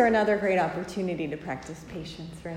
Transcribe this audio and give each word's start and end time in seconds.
are 0.00 0.06
another 0.06 0.38
great 0.38 0.58
opportunity 0.58 1.28
to 1.28 1.36
practice 1.36 1.84
patience, 1.92 2.34
right? 2.42 2.56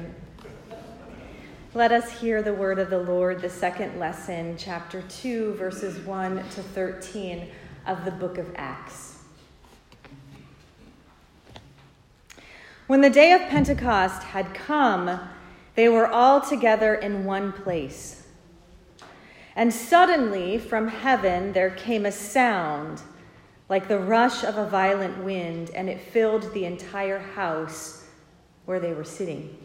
Let 1.73 1.91
us 1.91 2.09
hear 2.09 2.41
the 2.41 2.53
word 2.53 2.79
of 2.79 2.89
the 2.89 2.99
Lord, 2.99 3.41
the 3.41 3.49
second 3.49 3.99
lesson, 3.99 4.55
chapter 4.57 5.03
2, 5.09 5.55
verses 5.55 5.99
1 6.05 6.37
to 6.37 6.63
13 6.63 7.49
of 7.85 8.05
the 8.05 8.11
book 8.11 8.37
of 8.37 8.47
Acts. 8.55 9.19
When 12.87 13.01
the 13.01 13.09
day 13.09 13.33
of 13.33 13.41
Pentecost 13.41 14.23
had 14.23 14.53
come, 14.53 15.19
they 15.75 15.89
were 15.89 16.07
all 16.07 16.39
together 16.39 16.95
in 16.95 17.25
one 17.25 17.51
place. 17.51 18.25
And 19.53 19.73
suddenly 19.73 20.57
from 20.57 20.87
heaven 20.87 21.51
there 21.51 21.71
came 21.71 22.05
a 22.05 22.11
sound 22.11 23.01
like 23.73 23.87
the 23.87 23.97
rush 23.97 24.43
of 24.43 24.59
a 24.59 24.67
violent 24.67 25.17
wind, 25.23 25.71
and 25.73 25.89
it 25.89 25.99
filled 25.99 26.53
the 26.53 26.63
entire 26.63 27.17
house 27.17 28.05
where 28.65 28.79
they 28.79 28.93
were 28.93 29.03
sitting. 29.03 29.57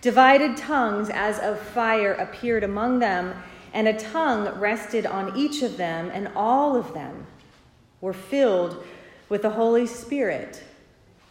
Divided 0.00 0.56
tongues 0.56 1.10
as 1.10 1.38
of 1.40 1.60
fire 1.60 2.14
appeared 2.14 2.64
among 2.64 3.00
them, 3.00 3.34
and 3.74 3.86
a 3.86 4.00
tongue 4.00 4.48
rested 4.58 5.04
on 5.04 5.36
each 5.36 5.60
of 5.60 5.76
them, 5.76 6.10
and 6.10 6.26
all 6.34 6.74
of 6.74 6.94
them 6.94 7.26
were 8.00 8.14
filled 8.14 8.82
with 9.28 9.42
the 9.42 9.50
Holy 9.50 9.86
Spirit 9.86 10.62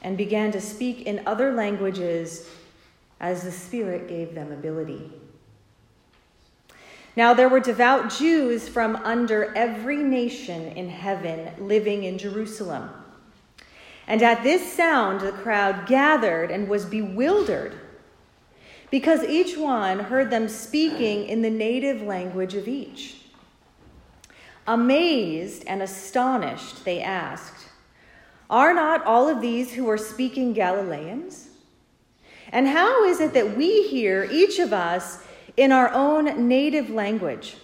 and 0.04 0.16
began 0.16 0.52
to 0.52 0.62
speak 0.62 1.08
in 1.08 1.24
other 1.26 1.52
languages 1.52 2.48
as 3.20 3.42
the 3.42 3.52
Spirit 3.52 4.08
gave 4.08 4.36
them 4.36 4.52
ability. 4.52 5.12
Now 7.16 7.34
there 7.34 7.50
were 7.50 7.60
devout 7.60 8.10
Jews 8.10 8.70
from 8.70 8.96
under 8.98 9.54
every 9.56 9.98
nation 9.98 10.68
in 10.74 10.90
heaven 10.90 11.52
living 11.60 12.04
in 12.04 12.18
Jerusalem. 12.18 12.90
And 14.08 14.22
at 14.22 14.44
this 14.44 14.74
sound, 14.74 15.22
the 15.22 15.32
crowd 15.32 15.88
gathered 15.88 16.52
and 16.52 16.68
was 16.68 16.86
bewildered 16.86 17.80
because 18.90 19.24
each 19.24 19.58
one 19.58 20.00
heard 20.00 20.30
them 20.30 20.50
speaking 20.50 21.26
in 21.28 21.42
the 21.42 21.50
native 21.50 22.02
language 22.02 22.56
of 22.56 22.68
each. 22.68 23.22
Amazed 24.68 25.64
and 25.66 25.82
astonished, 25.82 26.84
they 26.86 27.02
asked, 27.02 27.70
Are 28.50 28.74
not 28.74 29.04
all 29.06 29.28
of 29.30 29.42
these 29.42 29.74
who 29.74 29.90
are 29.90 29.98
speaking 29.98 30.54
Galileans? 30.54 31.48
And 32.52 32.68
how 32.68 33.06
is 33.06 33.22
it 33.22 33.34
that 33.34 33.56
we 33.56 33.88
hear, 33.88 34.28
each 34.30 34.60
of 34.60 34.74
us, 34.74 35.24
in 35.62 35.72
our 35.72 35.94
own 35.94 36.48
native 36.48 36.90
language? 36.90 37.56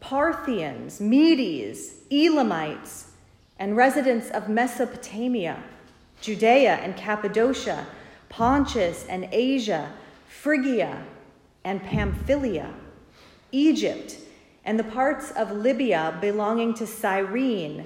Parthians, 0.00 0.98
Medes, 0.98 1.92
Elamites, 2.10 3.08
and 3.58 3.76
residents 3.76 4.30
of 4.30 4.48
Mesopotamia, 4.48 5.62
Judea 6.22 6.76
and 6.76 6.96
Cappadocia, 6.96 7.86
Pontus 8.30 9.04
and 9.10 9.28
Asia, 9.30 9.92
Phrygia 10.26 11.04
and 11.64 11.82
Pamphylia, 11.82 12.72
Egypt, 13.52 14.16
and 14.64 14.78
the 14.78 14.84
parts 14.84 15.32
of 15.32 15.52
Libya 15.52 16.16
belonging 16.22 16.72
to 16.72 16.86
Cyrene, 16.86 17.84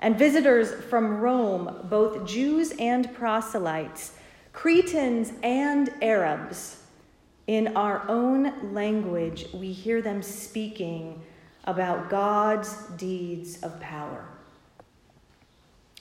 and 0.00 0.18
visitors 0.18 0.74
from 0.90 1.20
Rome, 1.20 1.86
both 1.88 2.26
Jews 2.26 2.74
and 2.78 3.14
proselytes, 3.14 4.12
Cretans 4.52 5.32
and 5.42 5.90
Arabs. 6.02 6.79
In 7.50 7.76
our 7.76 8.08
own 8.08 8.72
language, 8.72 9.46
we 9.52 9.72
hear 9.72 10.00
them 10.00 10.22
speaking 10.22 11.20
about 11.64 12.08
God's 12.08 12.72
deeds 12.90 13.60
of 13.64 13.80
power. 13.80 14.24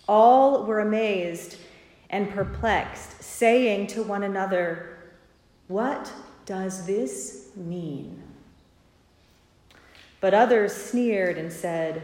All 0.08 0.68
were 0.68 0.82
amazed 0.82 1.58
and 2.12 2.30
perplexed, 2.30 3.24
saying 3.24 3.88
to 3.88 4.04
one 4.04 4.22
another, 4.22 5.00
what 5.68 6.14
does 6.46 6.86
this 6.86 7.48
mean? 7.56 8.22
But 10.22 10.36
others 10.36 10.72
sneered 10.72 11.40
and 11.40 11.52
said, 11.52 12.04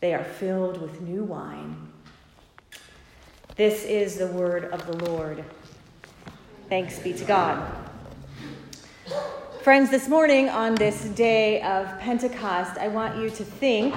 They 0.00 0.14
are 0.14 0.24
filled 0.24 0.82
with 0.82 1.00
new 1.00 1.22
wine. 1.22 1.92
This 3.54 3.84
is 3.84 4.16
the 4.16 4.26
word 4.26 4.64
of 4.64 4.84
the 4.84 4.96
Lord. 5.08 5.44
Thanks 6.68 6.98
be 6.98 7.12
to 7.12 7.24
God. 7.24 7.89
Friends, 9.62 9.90
this 9.90 10.08
morning 10.08 10.48
on 10.48 10.74
this 10.74 11.04
day 11.10 11.60
of 11.60 11.86
Pentecost, 11.98 12.78
I 12.78 12.88
want 12.88 13.18
you 13.18 13.28
to 13.28 13.44
think 13.44 13.94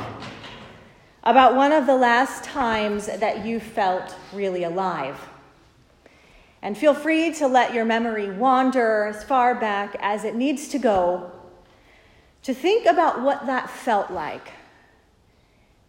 about 1.24 1.56
one 1.56 1.72
of 1.72 1.86
the 1.86 1.96
last 1.96 2.44
times 2.44 3.06
that 3.06 3.46
you 3.46 3.62
felt 3.62 4.14
really 4.34 4.66
alive. 4.66 5.18
And 6.62 6.78
feel 6.78 6.94
free 6.94 7.32
to 7.36 7.48
let 7.48 7.74
your 7.74 7.86
memory 7.86 8.30
wander 8.30 9.06
as 9.06 9.24
far 9.24 9.56
back 9.56 9.96
as 10.02 10.26
it 10.26 10.36
needs 10.36 10.68
to 10.68 10.80
go 10.80 11.32
to 12.42 12.54
think 12.54 12.86
about 12.86 13.22
what 13.22 13.46
that 13.46 13.70
felt 13.70 14.12
like. 14.12 14.52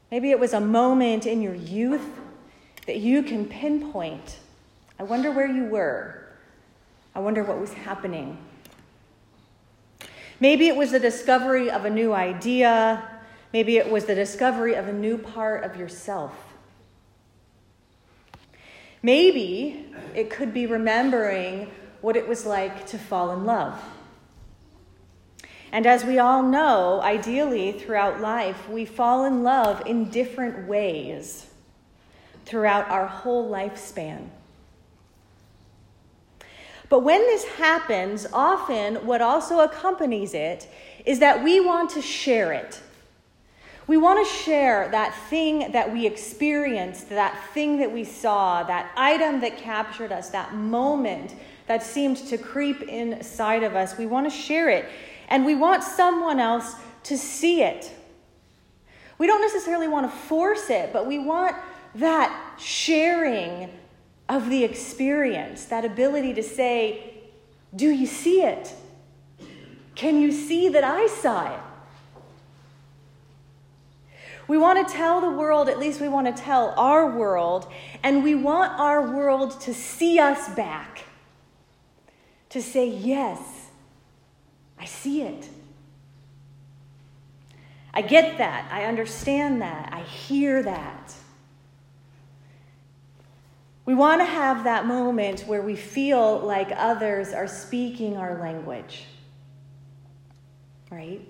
Maybe 0.08 0.30
it 0.30 0.38
was 0.38 0.52
a 0.52 0.60
moment 0.60 1.26
in 1.26 1.42
your 1.42 1.56
youth 1.56 2.20
that 2.86 2.98
you 2.98 3.24
can 3.24 3.44
pinpoint. 3.44 4.38
I 5.00 5.02
wonder 5.02 5.32
where 5.32 5.50
you 5.50 5.64
were. 5.64 6.28
I 7.12 7.18
wonder 7.18 7.42
what 7.42 7.58
was 7.58 7.72
happening. 7.72 8.38
Maybe 10.40 10.66
it 10.68 10.76
was 10.76 10.90
the 10.90 11.00
discovery 11.00 11.70
of 11.70 11.84
a 11.84 11.90
new 11.90 12.12
idea. 12.12 13.08
Maybe 13.52 13.76
it 13.76 13.90
was 13.90 14.04
the 14.04 14.14
discovery 14.14 14.74
of 14.74 14.88
a 14.88 14.92
new 14.92 15.16
part 15.16 15.64
of 15.64 15.76
yourself. 15.76 16.32
Maybe 19.02 19.86
it 20.14 20.30
could 20.30 20.54
be 20.54 20.66
remembering 20.66 21.70
what 22.00 22.16
it 22.16 22.26
was 22.26 22.46
like 22.46 22.86
to 22.86 22.98
fall 22.98 23.32
in 23.32 23.44
love. 23.44 23.80
And 25.72 25.86
as 25.86 26.04
we 26.04 26.18
all 26.18 26.42
know, 26.42 27.00
ideally 27.02 27.72
throughout 27.72 28.20
life, 28.20 28.68
we 28.68 28.84
fall 28.84 29.24
in 29.24 29.42
love 29.42 29.82
in 29.86 30.08
different 30.08 30.68
ways 30.68 31.46
throughout 32.44 32.88
our 32.88 33.06
whole 33.06 33.50
lifespan. 33.50 34.28
But 36.88 37.00
when 37.00 37.20
this 37.20 37.44
happens, 37.44 38.26
often 38.32 39.06
what 39.06 39.22
also 39.22 39.60
accompanies 39.60 40.34
it 40.34 40.68
is 41.04 41.18
that 41.20 41.42
we 41.42 41.60
want 41.60 41.90
to 41.90 42.02
share 42.02 42.52
it. 42.52 42.80
We 43.86 43.96
want 43.98 44.26
to 44.26 44.34
share 44.34 44.88
that 44.90 45.14
thing 45.28 45.72
that 45.72 45.92
we 45.92 46.06
experienced, 46.06 47.10
that 47.10 47.38
thing 47.52 47.78
that 47.78 47.92
we 47.92 48.04
saw, 48.04 48.62
that 48.62 48.90
item 48.96 49.40
that 49.40 49.58
captured 49.58 50.10
us, 50.10 50.30
that 50.30 50.54
moment 50.54 51.34
that 51.66 51.82
seemed 51.82 52.16
to 52.16 52.38
creep 52.38 52.82
inside 52.82 53.62
of 53.62 53.74
us. 53.74 53.98
We 53.98 54.06
want 54.06 54.30
to 54.30 54.36
share 54.36 54.70
it, 54.70 54.88
and 55.28 55.44
we 55.44 55.54
want 55.54 55.82
someone 55.82 56.40
else 56.40 56.76
to 57.04 57.18
see 57.18 57.62
it. 57.62 57.92
We 59.18 59.26
don't 59.26 59.42
necessarily 59.42 59.88
want 59.88 60.10
to 60.10 60.16
force 60.16 60.70
it, 60.70 60.92
but 60.92 61.06
we 61.06 61.18
want 61.18 61.54
that 61.94 62.56
sharing 62.58 63.70
of 64.28 64.48
the 64.48 64.64
experience, 64.64 65.66
that 65.66 65.84
ability 65.84 66.34
to 66.34 66.42
say, 66.42 67.14
Do 67.74 67.90
you 67.90 68.06
see 68.06 68.42
it? 68.42 68.72
Can 69.94 70.20
you 70.20 70.32
see 70.32 70.68
that 70.70 70.84
I 70.84 71.06
saw 71.06 71.54
it? 71.54 71.60
We 74.46 74.58
want 74.58 74.86
to 74.86 74.92
tell 74.92 75.20
the 75.20 75.30
world, 75.30 75.68
at 75.68 75.78
least 75.78 76.00
we 76.00 76.08
want 76.08 76.34
to 76.34 76.42
tell 76.42 76.74
our 76.76 77.08
world, 77.08 77.66
and 78.02 78.22
we 78.22 78.34
want 78.34 78.78
our 78.78 79.10
world 79.10 79.58
to 79.62 79.72
see 79.72 80.18
us 80.18 80.48
back. 80.50 81.04
To 82.50 82.60
say, 82.60 82.88
yes, 82.88 83.40
I 84.78 84.84
see 84.84 85.22
it. 85.22 85.48
I 87.92 88.02
get 88.02 88.38
that. 88.38 88.68
I 88.70 88.84
understand 88.84 89.62
that. 89.62 89.92
I 89.92 90.00
hear 90.00 90.62
that. 90.62 91.14
We 93.86 93.94
want 93.94 94.20
to 94.20 94.24
have 94.24 94.64
that 94.64 94.86
moment 94.86 95.40
where 95.42 95.62
we 95.62 95.76
feel 95.76 96.38
like 96.38 96.72
others 96.74 97.32
are 97.32 97.46
speaking 97.46 98.16
our 98.16 98.40
language. 98.40 99.04
Right? 100.90 101.20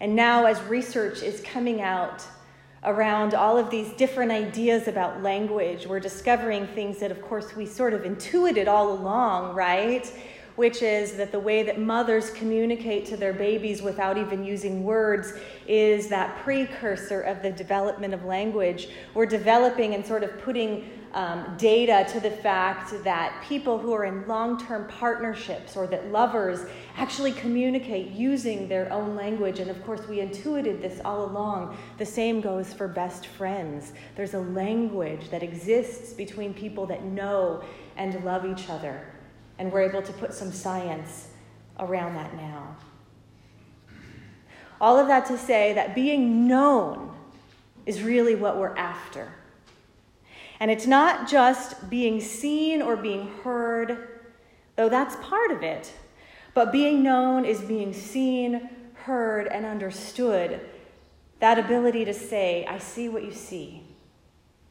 And 0.00 0.16
now, 0.16 0.46
as 0.46 0.60
research 0.62 1.22
is 1.22 1.40
coming 1.40 1.80
out 1.80 2.26
around 2.86 3.34
all 3.34 3.58
of 3.58 3.68
these 3.68 3.92
different 3.94 4.30
ideas 4.30 4.86
about 4.88 5.22
language. 5.22 5.86
We're 5.86 6.00
discovering 6.00 6.66
things 6.68 6.98
that, 7.00 7.10
of 7.10 7.20
course, 7.20 7.54
we 7.56 7.66
sort 7.66 7.92
of 7.92 8.04
intuited 8.04 8.68
all 8.68 8.92
along, 8.92 9.54
right? 9.54 10.10
Which 10.56 10.82
is 10.82 11.12
that 11.12 11.30
the 11.32 11.38
way 11.38 11.62
that 11.62 11.78
mothers 11.78 12.30
communicate 12.30 13.06
to 13.06 13.16
their 13.16 13.32
babies 13.32 13.82
without 13.82 14.18
even 14.18 14.42
using 14.42 14.82
words 14.82 15.34
is 15.68 16.08
that 16.08 16.36
precursor 16.42 17.20
of 17.20 17.42
the 17.42 17.52
development 17.52 18.12
of 18.14 18.24
language. 18.24 18.88
We're 19.14 19.26
developing 19.26 19.94
and 19.94 20.04
sort 20.04 20.24
of 20.24 20.38
putting 20.40 20.90
um, 21.12 21.54
data 21.56 22.06
to 22.12 22.20
the 22.20 22.30
fact 22.30 22.92
that 23.04 23.42
people 23.48 23.78
who 23.78 23.92
are 23.92 24.04
in 24.04 24.26
long 24.28 24.58
term 24.58 24.86
partnerships 24.86 25.76
or 25.76 25.86
that 25.86 26.10
lovers 26.12 26.66
actually 26.96 27.32
communicate 27.32 28.12
using 28.12 28.68
their 28.68 28.92
own 28.92 29.16
language. 29.16 29.58
And 29.58 29.70
of 29.70 29.82
course, 29.84 30.06
we 30.08 30.20
intuited 30.20 30.82
this 30.82 31.00
all 31.04 31.24
along. 31.24 31.76
The 31.96 32.04
same 32.04 32.40
goes 32.40 32.72
for 32.72 32.86
best 32.86 33.28
friends. 33.28 33.92
There's 34.14 34.34
a 34.34 34.40
language 34.40 35.30
that 35.30 35.42
exists 35.42 36.12
between 36.12 36.52
people 36.52 36.86
that 36.86 37.04
know 37.04 37.64
and 37.96 38.22
love 38.24 38.44
each 38.44 38.68
other. 38.68 39.06
And 39.58 39.72
we're 39.72 39.82
able 39.82 40.02
to 40.02 40.12
put 40.12 40.34
some 40.34 40.52
science 40.52 41.28
around 41.78 42.14
that 42.14 42.34
now. 42.36 42.76
All 44.80 44.98
of 44.98 45.08
that 45.08 45.26
to 45.26 45.38
say 45.38 45.72
that 45.72 45.94
being 45.94 46.46
known 46.46 47.14
is 47.86 48.02
really 48.02 48.34
what 48.34 48.58
we're 48.58 48.76
after. 48.76 49.32
And 50.60 50.70
it's 50.70 50.86
not 50.86 51.28
just 51.28 51.88
being 51.88 52.20
seen 52.20 52.82
or 52.82 52.96
being 52.96 53.28
heard, 53.42 54.20
though 54.76 54.88
that's 54.88 55.16
part 55.16 55.50
of 55.50 55.62
it, 55.62 55.92
but 56.54 56.72
being 56.72 57.02
known 57.02 57.44
is 57.44 57.60
being 57.60 57.92
seen, 57.92 58.68
heard, 58.94 59.46
and 59.48 59.66
understood. 59.66 60.60
That 61.40 61.58
ability 61.58 62.06
to 62.06 62.14
say, 62.14 62.64
I 62.66 62.78
see 62.78 63.08
what 63.08 63.24
you 63.24 63.32
see, 63.32 63.82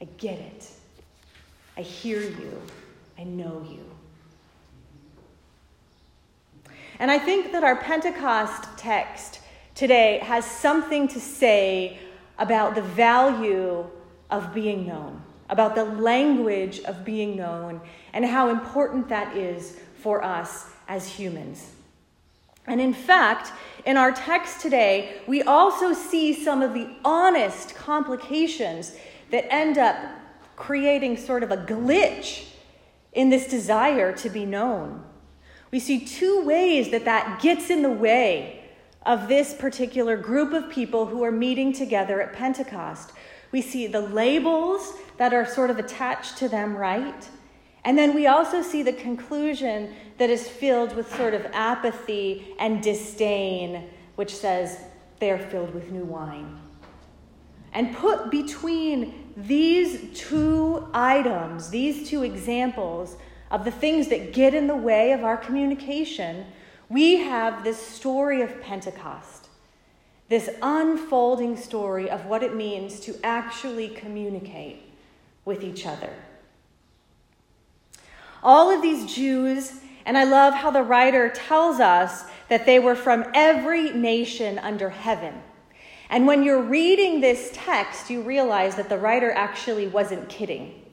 I 0.01 0.05
get 0.17 0.39
it, 0.39 0.69
I 1.77 1.81
hear 1.81 2.21
you, 2.21 2.61
I 3.19 3.23
know 3.23 3.65
you. 3.69 3.84
And 6.99 7.11
I 7.11 7.19
think 7.19 7.51
that 7.51 7.63
our 7.63 7.75
Pentecost 7.75 8.77
text 8.77 9.39
today 9.73 10.19
has 10.19 10.45
something 10.45 11.07
to 11.09 11.19
say 11.19 11.99
about 12.37 12.75
the 12.75 12.81
value 12.81 13.85
of 14.29 14.53
being 14.53 14.87
known 14.87 15.21
about 15.49 15.75
the 15.75 15.85
language 15.85 16.79
of 16.81 17.05
being 17.05 17.35
known 17.35 17.81
and 18.13 18.25
how 18.25 18.49
important 18.49 19.09
that 19.09 19.35
is 19.35 19.77
for 20.01 20.23
us 20.23 20.67
as 20.87 21.07
humans. 21.07 21.71
And 22.67 22.81
in 22.81 22.93
fact, 22.93 23.51
in 23.85 23.95
our 23.95 24.11
text 24.11 24.59
today, 24.59 25.21
we 25.27 25.43
also 25.43 25.93
see 25.93 26.33
some 26.33 26.63
of 26.63 26.73
the 26.73 26.89
honest 27.03 27.75
complications 27.75 28.95
that 29.29 29.51
end 29.53 29.77
up 29.77 29.97
creating 30.55 31.17
sort 31.17 31.43
of 31.43 31.51
a 31.51 31.57
glitch 31.57 32.45
in 33.13 33.29
this 33.29 33.47
desire 33.47 34.11
to 34.13 34.29
be 34.29 34.45
known. 34.45 35.03
We 35.71 35.79
see 35.79 36.05
two 36.05 36.43
ways 36.45 36.91
that 36.91 37.05
that 37.05 37.41
gets 37.41 37.69
in 37.69 37.81
the 37.81 37.89
way 37.89 38.63
of 39.05 39.27
this 39.27 39.53
particular 39.53 40.17
group 40.17 40.53
of 40.53 40.69
people 40.69 41.05
who 41.05 41.23
are 41.23 41.31
meeting 41.31 41.73
together 41.73 42.21
at 42.21 42.33
Pentecost. 42.33 43.11
We 43.51 43.61
see 43.61 43.87
the 43.87 44.01
labels 44.01 44.93
that 45.17 45.33
are 45.33 45.45
sort 45.45 45.69
of 45.69 45.77
attached 45.77 46.37
to 46.37 46.49
them, 46.49 46.75
right? 46.75 47.29
And 47.83 47.97
then 47.97 48.15
we 48.15 48.25
also 48.25 48.63
see 48.63 48.81
the 48.81 48.93
conclusion 48.93 49.93
that 50.17 50.29
is 50.29 50.47
filled 50.47 50.95
with 50.95 51.15
sort 51.15 51.35
of 51.35 51.45
apathy 51.53 52.55
and 52.59 52.81
disdain, 52.81 53.89
which 54.15 54.35
says 54.35 54.79
they 55.19 55.29
are 55.29 55.37
filled 55.37 55.73
with 55.73 55.91
new 55.91 56.03
wine. 56.03 56.59
And 57.73 57.95
put 57.95 58.31
between 58.31 59.33
these 59.37 60.17
two 60.17 60.87
items, 60.93 61.69
these 61.69 62.09
two 62.09 62.23
examples 62.23 63.17
of 63.55 63.63
the 63.63 63.71
things 63.71 64.09
that 64.09 64.33
get 64.33 64.53
in 64.53 64.67
the 64.67 64.75
way 64.75 65.13
of 65.13 65.23
our 65.23 65.37
communication, 65.37 66.45
we 66.89 67.15
have 67.15 67.63
this 67.63 67.79
story 67.79 68.41
of 68.41 68.61
Pentecost, 68.61 69.47
this 70.27 70.49
unfolding 70.61 71.55
story 71.55 72.09
of 72.09 72.25
what 72.25 72.43
it 72.43 72.53
means 72.53 72.99
to 72.99 73.15
actually 73.23 73.87
communicate 73.87 74.81
with 75.45 75.63
each 75.63 75.85
other. 75.85 76.09
All 78.43 78.69
of 78.69 78.81
these 78.81 79.15
Jews, 79.15 79.79
and 80.05 80.17
I 80.17 80.25
love 80.25 80.53
how 80.53 80.69
the 80.69 80.83
writer 80.83 81.29
tells 81.29 81.79
us 81.79 82.25
that 82.49 82.65
they 82.65 82.79
were 82.79 82.93
from 82.93 83.23
every 83.33 83.91
nation 83.91 84.59
under 84.59 84.89
heaven. 84.89 85.33
And 86.09 86.27
when 86.27 86.43
you're 86.43 86.61
reading 86.61 87.21
this 87.21 87.51
text, 87.53 88.09
you 88.09 88.21
realize 88.21 88.75
that 88.75 88.89
the 88.89 88.97
writer 88.97 89.31
actually 89.31 89.87
wasn't 89.87 90.27
kidding. 90.27 90.84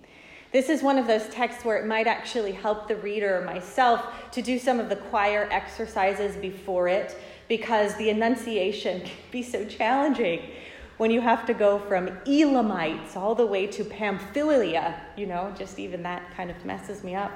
This 0.52 0.68
is 0.68 0.82
one 0.82 0.98
of 0.98 1.06
those 1.06 1.26
texts 1.30 1.64
where 1.64 1.78
it 1.78 1.86
might 1.86 2.06
actually 2.06 2.52
help 2.52 2.86
the 2.86 2.96
reader 2.96 3.38
or 3.38 3.44
myself 3.44 4.30
to 4.32 4.42
do 4.42 4.58
some 4.58 4.78
of 4.78 4.90
the 4.90 4.96
choir 4.96 5.48
exercises 5.50 6.36
before 6.36 6.88
it 6.88 7.16
because 7.48 7.96
the 7.96 8.10
enunciation 8.10 9.00
can 9.04 9.10
be 9.30 9.42
so 9.42 9.64
challenging 9.64 10.50
when 10.98 11.10
you 11.10 11.20
have 11.20 11.46
to 11.46 11.54
go 11.54 11.78
from 11.78 12.08
Elamites 12.26 13.16
all 13.16 13.34
the 13.34 13.46
way 13.46 13.66
to 13.66 13.82
Pamphylia, 13.82 15.00
you 15.16 15.26
know, 15.26 15.52
just 15.58 15.78
even 15.78 16.02
that 16.02 16.22
kind 16.36 16.50
of 16.50 16.64
messes 16.64 17.02
me 17.02 17.14
up. 17.14 17.32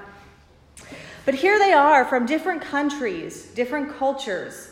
But 1.24 1.34
here 1.34 1.58
they 1.58 1.72
are 1.72 2.04
from 2.04 2.26
different 2.26 2.62
countries, 2.62 3.46
different 3.46 3.96
cultures. 3.96 4.70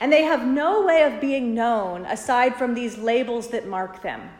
And 0.00 0.10
they 0.10 0.22
have 0.22 0.46
no 0.46 0.84
way 0.84 1.02
of 1.02 1.20
being 1.20 1.54
known 1.54 2.06
aside 2.06 2.56
from 2.56 2.74
these 2.74 2.96
labels 2.96 3.48
that 3.48 3.68
mark 3.68 4.02
them, 4.02 4.30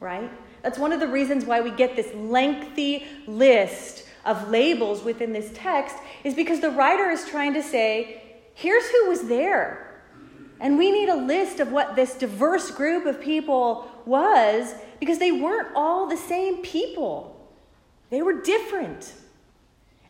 right? 0.00 0.30
That's 0.62 0.78
one 0.78 0.92
of 0.92 1.00
the 1.00 1.08
reasons 1.08 1.44
why 1.44 1.60
we 1.60 1.70
get 1.70 1.96
this 1.96 2.14
lengthy 2.14 3.04
list 3.26 4.04
of 4.24 4.48
labels 4.48 5.02
within 5.02 5.32
this 5.32 5.50
text, 5.54 5.96
is 6.22 6.34
because 6.34 6.60
the 6.60 6.70
writer 6.70 7.10
is 7.10 7.26
trying 7.26 7.54
to 7.54 7.62
say, 7.62 8.22
here's 8.54 8.88
who 8.88 9.08
was 9.08 9.22
there. 9.28 10.00
And 10.60 10.78
we 10.78 10.92
need 10.92 11.08
a 11.08 11.16
list 11.16 11.58
of 11.58 11.72
what 11.72 11.96
this 11.96 12.14
diverse 12.14 12.70
group 12.70 13.04
of 13.04 13.20
people 13.20 13.90
was 14.06 14.74
because 15.00 15.18
they 15.18 15.32
weren't 15.32 15.68
all 15.74 16.06
the 16.06 16.16
same 16.16 16.62
people. 16.62 17.50
They 18.10 18.22
were 18.22 18.40
different. 18.40 19.12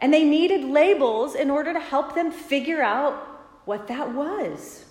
And 0.03 0.13
they 0.13 0.25
needed 0.25 0.65
labels 0.65 1.35
in 1.35 1.49
order 1.49 1.73
to 1.73 1.81
help 1.81 2.15
them 2.15 2.31
figure 2.31 2.83
out 2.83 3.15
what 3.65 3.89
that 3.89 4.13
was. 4.13 4.85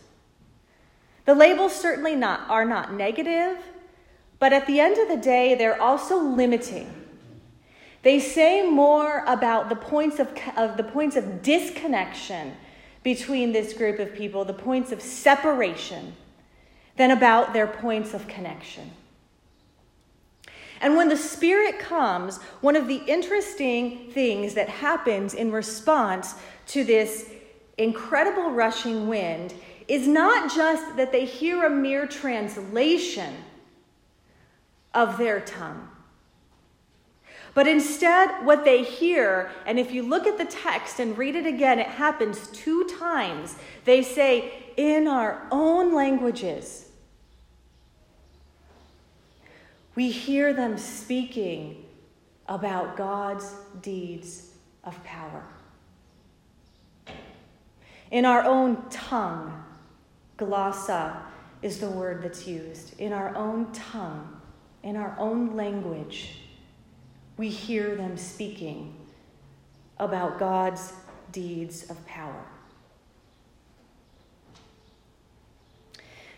The 1.26 1.36
labels 1.36 1.76
certainly 1.76 2.16
not, 2.16 2.50
are 2.50 2.66
not 2.66 2.94
negative, 2.94 3.64
but 4.42 4.54
at 4.54 4.66
the 4.66 4.80
end 4.80 4.98
of 4.98 5.08
the 5.08 5.18
day, 5.18 5.54
they're 5.54 5.80
also 5.80 6.18
limiting. 6.18 6.92
They 8.02 8.20
say 8.20 8.68
more 8.68 9.24
about 9.28 9.70
the 9.70 9.76
points 9.76 10.18
of, 10.18 10.36
of 10.58 10.78
the 10.78 10.84
points 10.84 11.16
of 11.16 11.44
disconnection 11.44 12.56
between 13.04 13.52
this 13.52 13.74
group 13.74 14.00
of 14.00 14.16
people, 14.16 14.44
the 14.44 14.52
points 14.52 14.92
of 14.92 15.00
separation, 15.00 16.16
than 16.98 17.12
about 17.12 17.54
their 17.54 17.68
points 17.68 18.16
of 18.16 18.28
connection. 18.28 18.90
And 20.82 20.96
when 20.96 21.10
the 21.10 21.18
Spirit 21.18 21.78
comes, 21.78 22.40
one 22.62 22.76
of 22.76 22.88
the 22.88 23.04
interesting 23.06 24.10
things 24.10 24.56
that 24.56 24.70
happens 24.70 25.36
in 25.36 25.52
response 25.52 26.34
to 26.70 26.84
this 26.84 27.30
incredible 27.78 28.50
rushing 28.50 29.08
wind 29.08 29.54
is 29.88 30.08
not 30.08 30.52
just 30.52 30.98
that 30.98 31.12
they 31.12 31.26
hear 31.26 31.66
a 31.66 31.70
mere 31.70 32.08
translation 32.08 33.36
of 34.94 35.18
their 35.18 35.40
tongue, 35.40 35.90
but 37.54 37.68
instead, 37.68 38.46
what 38.46 38.64
they 38.64 38.84
hear, 38.84 39.52
and 39.66 39.78
if 39.78 39.92
you 39.92 40.04
look 40.04 40.26
at 40.26 40.38
the 40.38 40.46
text 40.46 41.00
and 41.00 41.18
read 41.18 41.36
it 41.36 41.46
again, 41.46 41.80
it 41.80 41.88
happens 41.88 42.48
two 42.48 42.86
times. 42.86 43.56
They 43.84 44.04
say, 44.04 44.54
in 44.78 45.08
our 45.08 45.48
own 45.52 45.94
languages. 45.94 46.88
We 49.96 50.12
hear 50.12 50.54
them 50.54 50.78
speaking 50.78 51.86
about 52.48 52.96
God's 52.96 53.54
deeds 53.82 54.52
of 54.86 55.02
power. 55.04 55.44
In 58.12 58.26
our 58.26 58.44
own 58.44 58.82
tongue, 58.90 59.64
glossa 60.38 61.22
is 61.62 61.80
the 61.80 61.90
word 61.90 62.24
that's 62.24 62.48
used. 62.48 62.98
In 63.00 63.12
our 63.12 63.36
own 63.36 63.72
tongue, 63.74 64.41
in 64.84 64.96
our 64.96 65.16
own 65.20 65.56
language 65.56 66.38
we 67.38 67.50
hear 67.50 67.96
them 67.96 68.18
speaking 68.18 68.96
about 69.98 70.38
God's 70.38 70.94
deeds 71.32 71.90
of 71.90 72.06
power. 72.06 72.46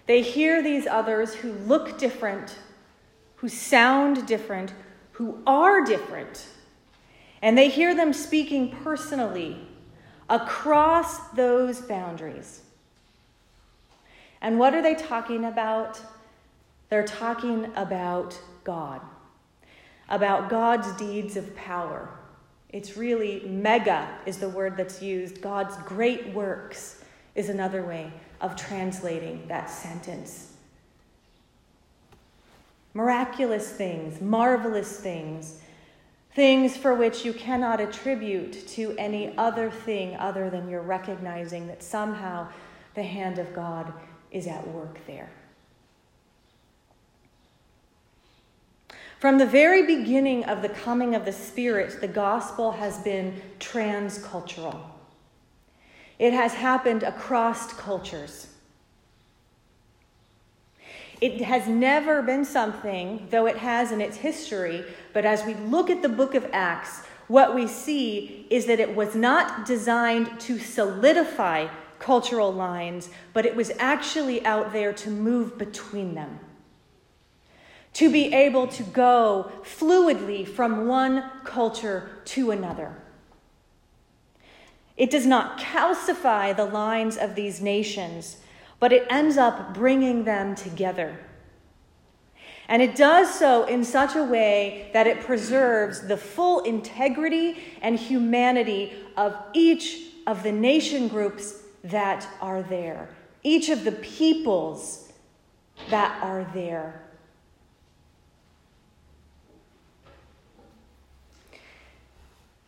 They 0.05 0.21
hear 0.21 0.61
these 0.61 0.85
others 0.85 1.33
who 1.33 1.51
look 1.51 1.97
different, 1.97 2.57
who 3.37 3.49
sound 3.49 4.25
different, 4.27 4.73
who 5.11 5.41
are 5.47 5.83
different, 5.83 6.47
and 7.41 7.57
they 7.57 7.69
hear 7.69 7.95
them 7.95 8.13
speaking 8.13 8.75
personally 8.83 9.57
across 10.29 11.29
those 11.31 11.81
boundaries. 11.81 12.61
And 14.41 14.59
what 14.59 14.73
are 14.73 14.81
they 14.81 14.95
talking 14.95 15.45
about? 15.45 16.01
They're 16.93 17.03
talking 17.03 17.71
about 17.75 18.39
God 18.63 19.01
about 20.09 20.47
God's 20.47 20.91
deeds 20.95 21.35
of 21.37 21.55
power 21.55 22.07
It's 22.69 22.95
really 22.95 23.41
mega, 23.47 24.07
is 24.27 24.37
the 24.37 24.49
word 24.49 24.77
that's 24.77 25.01
used. 25.01 25.41
God's 25.41 25.75
great 25.77 26.27
works 26.35 27.03
is 27.33 27.49
another 27.49 27.81
way 27.81 28.13
of 28.41 28.55
translating 28.55 29.47
that 29.47 29.71
sentence. 29.71 30.53
Miraculous 32.93 33.71
things, 33.71 34.21
marvelous 34.21 34.99
things, 34.99 35.61
things 36.35 36.77
for 36.77 36.93
which 36.93 37.25
you 37.25 37.33
cannot 37.33 37.81
attribute 37.81 38.67
to 38.67 38.93
any 38.99 39.35
other 39.35 39.71
thing 39.71 40.15
other 40.17 40.51
than 40.51 40.69
you're 40.69 40.83
recognizing 40.83 41.65
that 41.65 41.81
somehow 41.81 42.47
the 42.93 43.01
hand 43.01 43.39
of 43.39 43.51
God 43.51 43.91
is 44.29 44.45
at 44.45 44.67
work 44.67 44.99
there. 45.07 45.31
From 49.23 49.37
the 49.37 49.45
very 49.45 49.83
beginning 49.83 50.43
of 50.43 50.61
the 50.61 50.67
coming 50.67 51.15
of 51.15 51.23
the 51.23 51.31
Spirit, 51.31 52.01
the 52.01 52.09
gospel 52.09 52.73
has 52.73 52.97
been 52.97 53.41
transcultural. 53.57 54.81
It 56.19 56.33
has 56.33 56.55
happened 56.55 57.03
across 57.03 57.71
cultures. 57.71 58.47
It 61.21 61.39
has 61.39 61.69
never 61.69 62.21
been 62.21 62.43
something, 62.43 63.29
though 63.29 63.45
it 63.45 63.55
has 63.55 63.93
in 63.93 64.01
its 64.01 64.17
history, 64.17 64.83
but 65.13 65.23
as 65.23 65.45
we 65.45 65.53
look 65.53 65.89
at 65.89 66.01
the 66.01 66.09
book 66.09 66.35
of 66.35 66.45
Acts, 66.51 67.05
what 67.29 67.55
we 67.55 67.65
see 67.65 68.45
is 68.49 68.65
that 68.65 68.81
it 68.81 68.93
was 68.93 69.15
not 69.15 69.65
designed 69.65 70.37
to 70.41 70.59
solidify 70.59 71.69
cultural 71.97 72.51
lines, 72.51 73.09
but 73.31 73.45
it 73.45 73.55
was 73.55 73.71
actually 73.79 74.45
out 74.45 74.73
there 74.73 74.91
to 74.91 75.09
move 75.09 75.57
between 75.57 76.13
them 76.13 76.41
to 77.93 78.11
be 78.11 78.33
able 78.33 78.67
to 78.67 78.83
go 78.83 79.51
fluidly 79.63 80.47
from 80.47 80.87
one 80.87 81.29
culture 81.43 82.09
to 82.25 82.51
another. 82.51 82.95
It 84.97 85.09
does 85.09 85.25
not 85.25 85.59
calcify 85.59 86.55
the 86.55 86.65
lines 86.65 87.17
of 87.17 87.35
these 87.35 87.61
nations, 87.61 88.37
but 88.79 88.93
it 88.93 89.07
ends 89.09 89.37
up 89.37 89.73
bringing 89.73 90.23
them 90.23 90.55
together. 90.55 91.19
And 92.67 92.81
it 92.81 92.95
does 92.95 93.33
so 93.33 93.65
in 93.65 93.83
such 93.83 94.15
a 94.15 94.23
way 94.23 94.89
that 94.93 95.07
it 95.07 95.21
preserves 95.21 96.07
the 96.07 96.17
full 96.17 96.61
integrity 96.61 97.57
and 97.81 97.97
humanity 97.97 98.93
of 99.17 99.35
each 99.53 100.01
of 100.25 100.43
the 100.43 100.51
nation 100.51 101.07
groups 101.07 101.61
that 101.83 102.27
are 102.39 102.63
there, 102.63 103.09
each 103.43 103.69
of 103.69 103.83
the 103.83 103.91
peoples 103.91 105.11
that 105.89 106.17
are 106.23 106.49
there. 106.53 107.03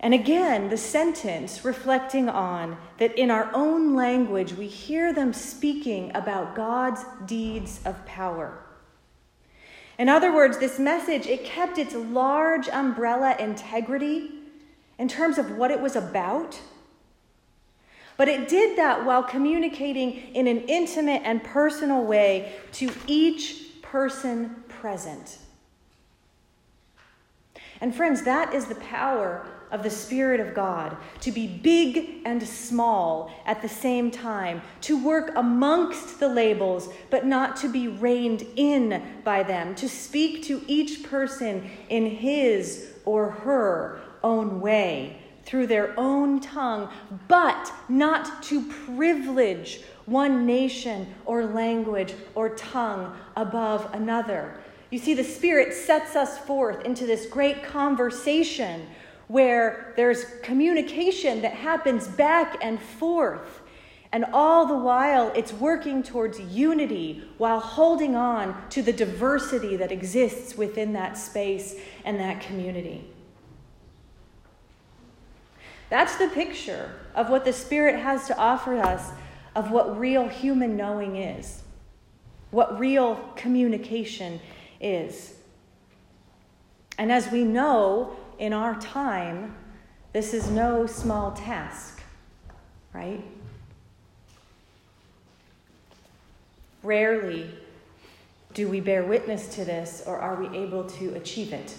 And 0.05 0.13
again, 0.13 0.69
the 0.69 0.77
sentence 0.77 1.65
reflecting 1.65 2.29
on 2.29 2.77
that 2.99 3.17
in 3.17 3.31
our 3.31 3.49
own 3.55 3.95
language 3.95 4.53
we 4.53 4.67
hear 4.67 5.11
them 5.11 5.33
speaking 5.33 6.11
about 6.13 6.53
God's 6.53 7.03
deeds 7.25 7.79
of 7.85 8.05
power. 8.05 8.55
In 9.97 10.07
other 10.07 10.31
words, 10.31 10.59
this 10.59 10.77
message, 10.77 11.25
it 11.25 11.43
kept 11.43 11.79
its 11.79 11.95
large 11.95 12.69
umbrella 12.69 13.35
integrity 13.39 14.29
in 14.99 15.07
terms 15.07 15.39
of 15.39 15.57
what 15.57 15.71
it 15.71 15.81
was 15.81 15.95
about. 15.95 16.61
But 18.15 18.27
it 18.27 18.47
did 18.47 18.77
that 18.77 19.05
while 19.05 19.23
communicating 19.23 20.35
in 20.35 20.45
an 20.45 20.59
intimate 20.67 21.23
and 21.25 21.43
personal 21.43 22.03
way 22.03 22.53
to 22.73 22.91
each 23.07 23.81
person 23.81 24.63
present. 24.67 25.39
And 27.81 27.95
friends, 27.95 28.21
that 28.21 28.53
is 28.53 28.67
the 28.67 28.75
power 28.75 29.47
of 29.75 29.83
the 29.83 29.89
Spirit 29.89 30.39
of 30.39 30.53
God, 30.53 30.95
to 31.19 31.33
be 31.33 31.47
big 31.47 32.21
and 32.23 32.41
small 32.41 33.29
at 33.45 33.61
the 33.61 33.67
same 33.67 34.09
time, 34.09 34.61
to 34.79 35.03
work 35.03 35.33
amongst 35.35 36.17
the 36.17 36.29
labels, 36.29 36.87
but 37.09 37.25
not 37.25 37.57
to 37.57 37.67
be 37.67 37.89
reined 37.89 38.47
in 38.55 39.03
by 39.25 39.43
them, 39.43 39.75
to 39.75 39.89
speak 39.89 40.43
to 40.43 40.63
each 40.65 41.03
person 41.03 41.69
in 41.89 42.05
his 42.05 42.93
or 43.03 43.29
her 43.29 43.99
own 44.23 44.61
way, 44.61 45.19
through 45.43 45.67
their 45.67 45.93
own 45.99 46.39
tongue, 46.39 46.89
but 47.27 47.69
not 47.89 48.41
to 48.43 48.63
privilege 48.95 49.81
one 50.05 50.45
nation 50.45 51.13
or 51.25 51.45
language 51.45 52.13
or 52.33 52.47
tongue 52.55 53.13
above 53.35 53.93
another. 53.93 54.57
You 54.89 54.99
see, 54.99 55.15
the 55.15 55.23
Spirit 55.25 55.73
sets 55.73 56.15
us 56.15 56.37
forth 56.37 56.85
into 56.85 57.05
this 57.05 57.25
great 57.25 57.61
conversation 57.61 58.87
where 59.27 59.93
there's 59.95 60.25
communication 60.43 61.41
that 61.41 61.53
happens 61.53 62.07
back 62.07 62.57
and 62.61 62.81
forth. 62.81 63.61
And 64.11 64.25
all 64.31 64.65
the 64.65 64.77
while, 64.77 65.31
it's 65.35 65.51
working 65.51 66.01
towards 66.01 66.39
unity 66.39 67.23
while 67.37 67.59
holding 67.59 68.15
on 68.15 68.55
to 68.69 68.81
the 68.81 68.93
diversity 68.93 69.75
that 69.77 69.91
exists 69.91 70.55
within 70.55 70.93
that 70.93 71.17
space 71.17 71.75
and 72.05 72.19
that 72.19 72.39
community. 72.39 73.03
That's 75.89 76.15
the 76.15 76.29
picture 76.29 76.91
of 77.13 77.29
what 77.29 77.45
the 77.45 77.53
Spirit 77.53 77.99
has 77.99 78.27
to 78.27 78.37
offer 78.37 78.77
us 78.77 79.11
of 79.55 79.71
what 79.71 79.97
real 79.97 80.27
human 80.27 80.75
knowing 80.75 81.15
is, 81.15 81.63
what 82.51 82.79
real 82.79 83.15
communication 83.35 84.39
is. 84.81 85.33
And 86.97 87.11
as 87.11 87.31
we 87.31 87.43
know, 87.43 88.15
in 88.39 88.53
our 88.53 88.79
time, 88.79 89.55
this 90.13 90.33
is 90.33 90.49
no 90.49 90.85
small 90.85 91.31
task, 91.33 92.01
right? 92.93 93.23
Rarely 96.83 97.49
do 98.55 98.69
we 98.69 98.79
bear 98.79 99.03
witness 99.03 99.49
to 99.55 99.65
this 99.65 100.03
or 100.07 100.17
are 100.17 100.35
we 100.35 100.57
able 100.57 100.85
to 100.85 101.13
achieve 101.15 101.51
it. 101.51 101.75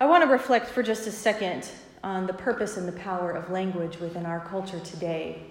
I 0.00 0.06
want 0.06 0.22
to 0.22 0.30
reflect 0.30 0.68
for 0.68 0.82
just 0.82 1.06
a 1.06 1.10
second 1.10 1.70
on 2.04 2.26
the 2.26 2.34
purpose 2.34 2.76
and 2.76 2.86
the 2.86 2.92
power 2.92 3.32
of 3.32 3.50
language 3.50 3.98
within 3.98 4.26
our 4.26 4.40
culture 4.40 4.78
today. 4.80 5.42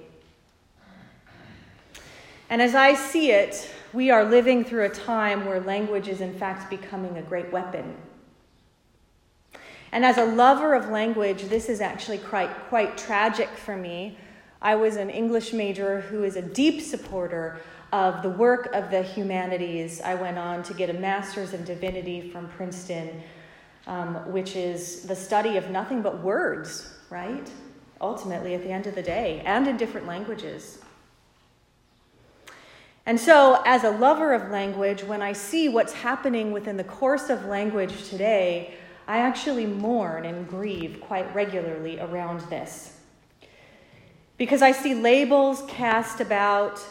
And 2.50 2.62
as 2.62 2.76
I 2.76 2.94
see 2.94 3.32
it, 3.32 3.70
we 3.98 4.12
are 4.12 4.24
living 4.24 4.64
through 4.64 4.84
a 4.84 4.90
time 4.90 5.44
where 5.44 5.60
language 5.60 6.08
is, 6.08 6.22
in 6.22 6.32
fact, 6.32 6.70
becoming 6.70 7.18
a 7.18 7.22
great 7.24 7.52
weapon. 7.52 7.98
And 9.92 10.06
as 10.06 10.20
a 10.20 10.24
lover 10.24 10.76
of 10.76 10.90
language, 10.90 11.46
this 11.46 11.68
is 11.68 11.82
actually 11.82 12.20
quite, 12.20 12.54
quite 12.70 12.96
tragic 12.96 13.50
for 13.50 13.76
me. 13.76 14.20
I 14.62 14.76
was 14.76 14.98
an 14.98 15.10
English 15.10 15.52
major 15.52 16.02
who 16.02 16.24
is 16.24 16.36
a 16.36 16.44
deep 16.44 16.80
supporter 16.84 17.60
of 17.92 18.22
the 18.22 18.30
work 18.30 18.72
of 18.76 18.92
the 18.92 19.02
humanities. 19.02 20.00
I 20.02 20.14
went 20.14 20.38
on 20.38 20.62
to 20.62 20.76
get 20.76 20.92
a 20.92 21.00
master's 21.00 21.56
in 21.56 21.64
divinity 21.64 22.30
from 22.30 22.50
Princeton, 22.50 23.24
um, 23.88 24.32
which 24.32 24.56
is 24.56 25.08
the 25.08 25.16
study 25.16 25.58
of 25.58 25.72
nothing 25.72 26.04
but 26.04 26.22
words, 26.22 26.94
right? 27.10 27.50
Ultimately, 28.00 28.54
at 28.54 28.62
the 28.62 28.70
end 28.70 28.86
of 28.86 28.94
the 28.94 29.02
day, 29.02 29.42
and 29.44 29.68
in 29.68 29.76
different 29.76 30.06
languages. 30.06 30.84
And 33.08 33.18
so, 33.18 33.62
as 33.66 33.86
a 33.86 33.90
lover 33.90 34.34
of 34.34 34.52
language, 34.52 35.02
when 35.02 35.22
I 35.22 35.32
see 35.32 35.70
what's 35.70 35.94
happening 35.94 36.52
within 36.52 36.76
the 36.76 36.84
course 36.84 37.30
of 37.30 37.46
language 37.46 38.10
today, 38.10 38.74
I 39.08 39.20
actually 39.20 39.66
mourn 39.66 40.26
and 40.26 40.46
grieve 40.46 41.00
quite 41.00 41.34
regularly 41.34 42.02
around 42.02 42.42
this. 42.50 43.00
Because 44.38 44.62
I 44.62 44.74
see 44.74 44.94
labels 44.94 45.64
cast 45.70 46.20
about, 46.20 46.82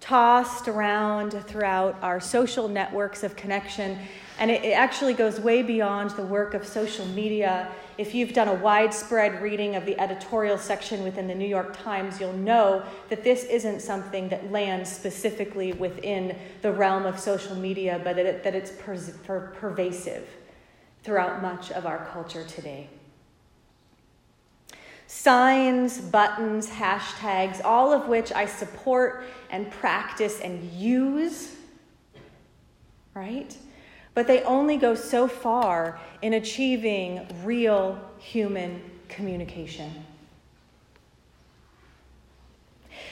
tossed 0.00 0.68
around 0.68 1.32
throughout 1.46 1.96
our 2.02 2.20
social 2.20 2.68
networks 2.68 3.22
of 3.22 3.34
connection, 3.34 3.98
and 4.38 4.50
it, 4.50 4.64
actually 4.72 5.14
goes 5.14 5.40
way 5.40 5.62
beyond 5.62 6.10
the 6.10 6.22
work 6.22 6.54
of 6.54 6.66
social 6.66 7.06
media 7.06 7.68
if 7.98 8.14
you've 8.14 8.32
done 8.32 8.46
a 8.46 8.54
widespread 8.54 9.42
reading 9.42 9.74
of 9.74 9.84
the 9.84 9.98
editorial 10.00 10.56
section 10.56 11.02
within 11.02 11.26
the 11.26 11.34
New 11.34 11.48
York 11.48 11.76
Times, 11.82 12.20
you'll 12.20 12.32
know 12.32 12.84
that 13.08 13.24
this 13.24 13.42
isn't 13.42 13.80
something 13.80 14.28
that 14.28 14.52
lands 14.52 14.90
specifically 14.90 15.72
within 15.72 16.38
the 16.62 16.72
realm 16.72 17.04
of 17.06 17.18
social 17.18 17.56
media, 17.56 18.00
but 18.04 18.14
that, 18.14 18.24
it, 18.24 18.44
that 18.44 18.54
it's 18.54 18.70
per, 18.70 18.96
per, 19.24 19.52
pervasive 19.58 20.28
throughout 21.02 21.42
much 21.42 21.72
of 21.72 21.86
our 21.86 22.06
culture 22.12 22.44
today. 22.44 22.88
Signs, 25.08 26.00
buttons, 26.00 26.68
hashtags, 26.68 27.60
all 27.64 27.92
of 27.92 28.06
which 28.06 28.30
I 28.30 28.46
support 28.46 29.24
and 29.50 29.68
practice 29.72 30.38
and 30.38 30.62
use, 30.70 31.56
right? 33.12 33.56
But 34.14 34.26
they 34.26 34.42
only 34.42 34.76
go 34.76 34.94
so 34.94 35.28
far 35.28 36.00
in 36.22 36.34
achieving 36.34 37.26
real 37.44 37.98
human 38.18 38.82
communication. 39.08 40.04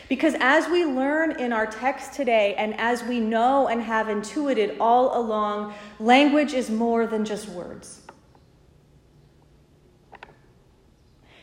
Because 0.08 0.34
as 0.40 0.68
we 0.68 0.84
learn 0.84 1.40
in 1.40 1.52
our 1.52 1.66
text 1.66 2.12
today, 2.12 2.54
and 2.56 2.78
as 2.78 3.02
we 3.02 3.18
know 3.18 3.68
and 3.68 3.82
have 3.82 4.08
intuited 4.08 4.76
all 4.78 5.20
along, 5.20 5.74
language 5.98 6.54
is 6.54 6.70
more 6.70 7.06
than 7.06 7.24
just 7.24 7.48
words. 7.48 8.02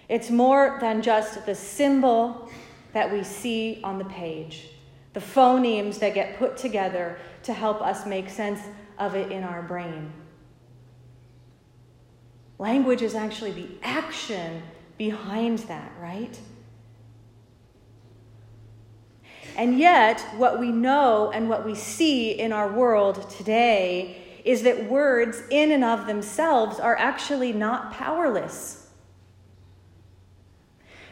It's 0.08 0.30
more 0.30 0.78
than 0.80 1.02
just 1.02 1.46
the 1.46 1.56
symbol 1.56 2.50
that 2.94 3.12
we 3.12 3.24
see 3.24 3.80
on 3.84 3.98
the 3.98 4.06
page, 4.06 4.70
the 5.14 5.20
phonemes 5.20 6.00
that 6.00 6.14
get 6.14 6.38
put 6.38 6.56
together 6.56 7.18
to 7.44 7.54
help 7.54 7.82
us 7.82 8.06
make 8.06 8.30
sense 8.30 8.62
of 9.04 9.16
it 9.16 9.32
in 9.32 9.44
our 9.44 9.62
brain. 9.62 10.12
Language 12.58 13.02
is 13.02 13.16
actually 13.16 13.52
the 13.52 13.68
action 13.82 14.64
behind 14.98 15.60
that, 15.60 15.92
right? 16.00 16.40
And 19.56 19.78
yet, 19.78 20.22
what 20.38 20.60
we 20.60 20.72
know 20.72 21.32
and 21.32 21.50
what 21.50 21.66
we 21.66 21.76
see 21.76 22.32
in 22.32 22.52
our 22.52 22.72
world 22.72 23.30
today 23.30 24.18
is 24.46 24.64
that 24.64 24.90
words, 24.90 25.44
in 25.50 25.72
and 25.72 25.84
of 25.84 26.08
themselves, 26.08 26.80
are 26.80 26.98
actually 26.98 27.54
not 27.54 27.94
powerless. 27.94 28.88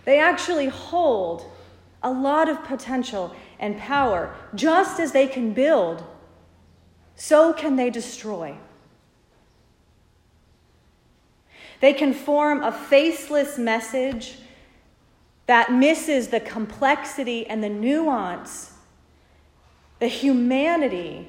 They 0.05 0.19
actually 0.19 0.67
hold 0.67 1.45
a 2.01 2.11
lot 2.11 2.49
of 2.49 2.63
potential 2.63 3.35
and 3.59 3.77
power. 3.77 4.33
Just 4.55 4.99
as 4.99 5.11
they 5.11 5.27
can 5.27 5.53
build, 5.53 6.03
so 7.21 7.53
can 7.53 7.75
they 7.75 7.91
destroy. 7.91 8.57
They 11.79 11.93
can 11.93 12.15
form 12.15 12.63
a 12.63 12.71
faceless 12.71 13.59
message 13.59 14.39
that 15.45 15.71
misses 15.71 16.29
the 16.29 16.39
complexity 16.39 17.45
and 17.45 17.63
the 17.63 17.69
nuance, 17.69 18.73
the 19.99 20.07
humanity 20.07 21.27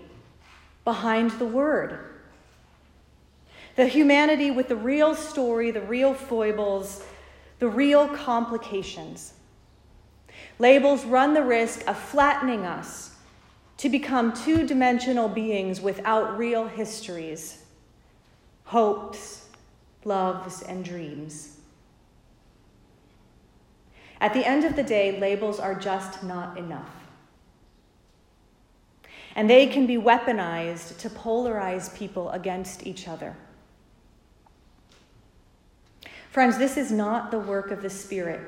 behind 0.86 1.32
the 1.32 1.44
word. 1.44 1.98
The 3.76 3.86
humanity 3.86 4.50
with 4.50 4.68
the 4.68 4.76
real 4.76 5.14
story, 5.14 5.72
the 5.72 5.82
real 5.82 6.14
foibles, 6.14 7.04
the 7.58 7.68
real 7.68 8.08
complications. 8.08 9.34
Labels 10.58 11.04
run 11.04 11.34
the 11.34 11.44
risk 11.44 11.86
of 11.86 11.98
flattening 11.98 12.64
us 12.64 13.11
to 13.78 13.88
become 13.88 14.32
two 14.32 14.66
dimensional 14.66 15.28
beings 15.28 15.80
without 15.80 16.38
real 16.38 16.66
histories, 16.66 17.62
hopes, 18.64 19.48
loves, 20.04 20.62
and 20.62 20.84
dreams. 20.84 21.56
At 24.20 24.34
the 24.34 24.46
end 24.46 24.64
of 24.64 24.76
the 24.76 24.84
day, 24.84 25.18
labels 25.18 25.58
are 25.58 25.74
just 25.74 26.22
not 26.22 26.56
enough. 26.56 26.90
And 29.34 29.50
they 29.50 29.66
can 29.66 29.86
be 29.86 29.96
weaponized 29.96 30.98
to 30.98 31.10
polarize 31.10 31.92
people 31.96 32.30
against 32.30 32.86
each 32.86 33.08
other. 33.08 33.36
Friends, 36.30 36.56
this 36.56 36.76
is 36.76 36.92
not 36.92 37.30
the 37.30 37.38
work 37.38 37.70
of 37.70 37.82
the 37.82 37.90
Spirit. 37.90 38.40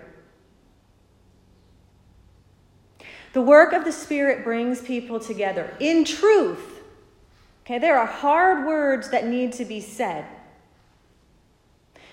The 3.34 3.42
work 3.42 3.72
of 3.72 3.84
the 3.84 3.92
Spirit 3.92 4.44
brings 4.44 4.80
people 4.80 5.18
together 5.18 5.76
in 5.80 6.04
truth. 6.04 6.80
Okay, 7.64 7.80
there 7.80 7.98
are 7.98 8.06
hard 8.06 8.64
words 8.64 9.10
that 9.10 9.26
need 9.26 9.52
to 9.54 9.64
be 9.64 9.80
said. 9.80 10.24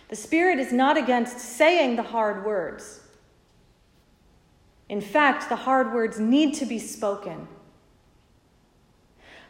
The 0.10 0.16
Spirit 0.16 0.58
is 0.58 0.74
not 0.74 0.98
against 0.98 1.38
saying 1.38 1.96
the 1.96 2.04
hard 2.04 2.44
words. 2.44 3.02
In 4.90 5.00
fact, 5.00 5.48
the 5.48 5.56
hard 5.56 5.94
words 5.94 6.20
need 6.20 6.56
to 6.56 6.66
be 6.66 6.80
spoken. 6.80 7.48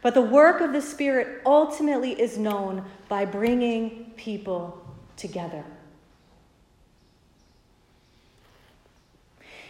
But 0.02 0.12
the 0.12 0.20
work 0.20 0.60
of 0.60 0.74
the 0.74 0.82
Spirit 0.82 1.40
ultimately 1.46 2.20
is 2.20 2.36
known 2.36 2.84
by 3.08 3.24
bringing 3.24 4.12
people 4.16 4.78
together. 5.16 5.64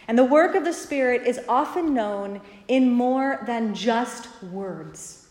And 0.07 0.17
the 0.17 0.23
work 0.23 0.55
of 0.55 0.65
the 0.65 0.73
Spirit 0.73 1.25
is 1.25 1.39
often 1.47 1.93
known 1.93 2.41
in 2.67 2.91
more 2.91 3.41
than 3.45 3.73
just 3.73 4.27
words. 4.43 5.27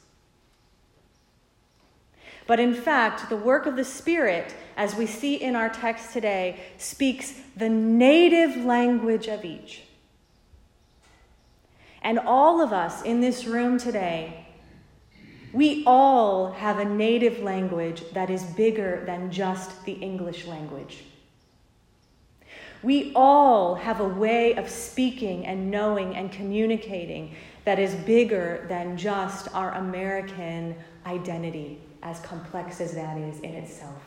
But 2.47 2.59
in 2.59 2.75
fact, 2.75 3.29
the 3.29 3.37
work 3.37 3.67
of 3.67 3.77
the 3.77 3.85
Spirit, 3.85 4.55
as 4.77 4.97
we 4.97 5.07
see 5.07 5.37
in 5.37 5.55
our 5.55 5.69
text 5.69 6.13
today, 6.13 6.61
speaks 6.77 7.35
the 7.57 7.69
native 7.69 8.57
language 8.65 9.29
of 9.29 9.45
each. 9.45 9.83
And 12.03 12.19
all 12.19 12.61
of 12.61 12.73
us 12.73 13.03
in 13.03 13.21
this 13.21 13.45
room 13.45 13.79
today, 13.79 14.47
we 15.53 15.85
all 15.87 16.53
have 16.53 16.79
a 16.79 16.85
native 16.85 17.39
language 17.41 18.03
that 18.13 18.31
is 18.31 18.43
bigger 18.43 19.05
than 19.07 19.31
just 19.31 19.85
the 19.85 19.93
English 19.93 20.47
language. 20.47 21.05
We 22.83 23.13
all 23.15 23.77
have 23.77 24.01
a 24.01 24.09
way 24.09 24.55
of 24.55 24.69
speaking 24.69 25.47
and 25.47 25.71
knowing 25.71 26.17
and 26.17 26.33
communicating 26.33 27.35
that 27.65 27.79
is 27.79 27.95
bigger 27.95 28.67
than 28.69 28.97
just 28.97 29.49
our 29.55 29.73
American 29.75 30.75
identity 31.07 31.79
as 32.03 32.19
complex 32.21 32.81
as 32.81 32.93
that 32.95 33.17
is 33.17 33.39
in 33.41 33.55
itself. 33.55 34.03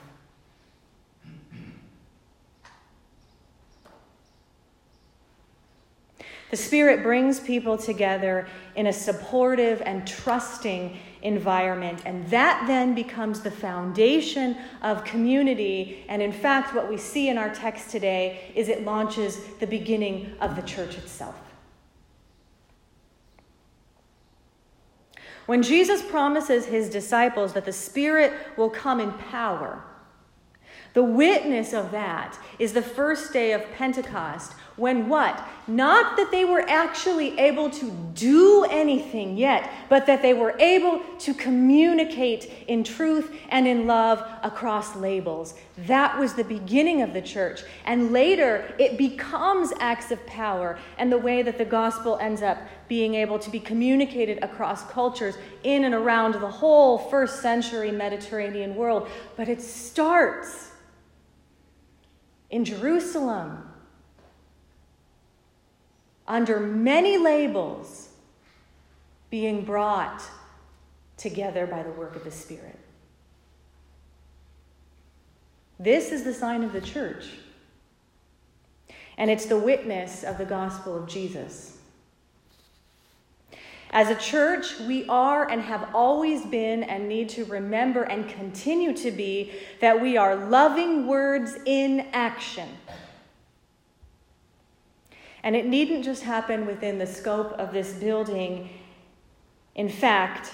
The 6.51 6.57
Spirit 6.57 7.01
brings 7.01 7.39
people 7.39 7.77
together 7.77 8.47
in 8.75 8.88
a 8.88 8.93
supportive 8.93 9.81
and 9.81 10.07
trusting 10.07 10.97
environment, 11.25 12.01
and 12.05 12.25
that 12.29 12.65
then 12.67 12.93
becomes 12.93 13.41
the 13.41 13.51
foundation 13.51 14.55
of 14.81 15.03
community. 15.03 16.05
And 16.07 16.21
in 16.21 16.31
fact, 16.31 16.73
what 16.73 16.88
we 16.88 16.97
see 16.97 17.29
in 17.29 17.38
our 17.38 17.53
text 17.53 17.89
today 17.89 18.51
is 18.55 18.69
it 18.69 18.85
launches 18.85 19.43
the 19.59 19.67
beginning 19.67 20.35
of 20.39 20.55
the 20.55 20.61
church 20.61 20.97
itself. 20.97 21.35
When 25.47 25.61
Jesus 25.61 26.01
promises 26.01 26.65
his 26.65 26.89
disciples 26.89 27.53
that 27.53 27.65
the 27.65 27.73
Spirit 27.73 28.31
will 28.57 28.69
come 28.69 28.99
in 28.99 29.11
power, 29.11 29.83
the 30.93 31.03
witness 31.03 31.73
of 31.73 31.91
that 31.91 32.39
is 32.57 32.73
the 32.73 32.81
first 32.81 33.33
day 33.33 33.51
of 33.51 33.61
Pentecost, 33.73 34.53
when 34.77 35.07
what? 35.07 35.41
Not 35.67 36.17
that 36.17 36.31
they 36.31 36.43
were 36.43 36.63
actually 36.67 37.39
able 37.39 37.69
to 37.71 37.91
do 38.13 38.65
anything 38.69 39.38
yet, 39.38 39.71
but 39.89 40.05
that 40.05 40.21
they 40.21 40.33
were 40.33 40.55
able 40.59 41.01
to 41.19 41.33
communicate 41.33 42.51
in 42.67 42.83
truth 42.83 43.33
and 43.49 43.67
in 43.67 43.88
love 43.88 44.21
across 44.43 44.95
labels. 44.95 45.55
That 45.88 46.19
was 46.19 46.33
the 46.33 46.43
beginning 46.43 47.01
of 47.01 47.13
the 47.13 47.21
church. 47.21 47.63
And 47.85 48.11
later, 48.11 48.75
it 48.77 48.97
becomes 48.97 49.71
acts 49.79 50.11
of 50.11 50.23
power 50.27 50.77
and 50.97 51.11
the 51.11 51.17
way 51.17 51.41
that 51.41 51.57
the 51.57 51.65
gospel 51.65 52.17
ends 52.17 52.41
up 52.41 52.57
being 52.89 53.15
able 53.15 53.39
to 53.39 53.49
be 53.49 53.59
communicated 53.59 54.43
across 54.43 54.83
cultures 54.91 55.35
in 55.63 55.85
and 55.85 55.95
around 55.95 56.33
the 56.35 56.51
whole 56.51 56.97
first 56.97 57.41
century 57.41 57.91
Mediterranean 57.91 58.75
world. 58.75 59.09
But 59.38 59.47
it 59.47 59.61
starts 59.61 60.71
in 62.49 62.65
Jerusalem 62.65 63.71
under 66.27 66.59
many 66.59 67.17
labels 67.17 68.09
being 69.29 69.63
brought 69.63 70.23
together 71.17 71.67
by 71.67 71.83
the 71.83 71.91
work 71.91 72.15
of 72.15 72.23
the 72.23 72.31
Spirit. 72.31 72.79
This 75.79 76.11
is 76.11 76.23
the 76.23 76.33
sign 76.33 76.63
of 76.63 76.71
the 76.71 76.81
church, 76.81 77.25
and 79.17 79.29
it's 79.29 79.45
the 79.45 79.59
witness 79.59 80.23
of 80.23 80.38
the 80.38 80.45
gospel 80.45 80.97
of 80.97 81.07
Jesus. 81.07 81.77
As 83.91 84.09
a 84.09 84.15
church, 84.15 84.79
we 84.79 85.07
are 85.07 85.49
and 85.49 85.61
have 85.61 85.93
always 85.93 86.45
been 86.45 86.83
and 86.83 87.07
need 87.07 87.29
to 87.29 87.45
remember 87.45 88.03
and 88.03 88.27
continue 88.27 88.93
to 88.93 89.11
be 89.11 89.53
that 89.79 90.01
we 90.01 90.17
are 90.17 90.35
loving 90.35 91.07
words 91.07 91.57
in 91.65 92.07
action. 92.11 92.67
And 95.45 95.55
it 95.55 95.67
needn't 95.67 96.03
just 96.03 96.23
happen 96.23 96.65
within 96.65 96.97
the 96.97 97.05
scope 97.05 97.53
of 97.53 97.71
this 97.71 97.93
building. 97.93 98.67
In 99.75 99.88
fact, 99.88 100.51